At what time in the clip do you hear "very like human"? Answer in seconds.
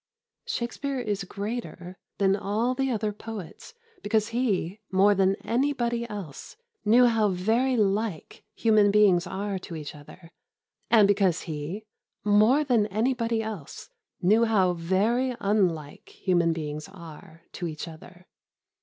7.29-8.89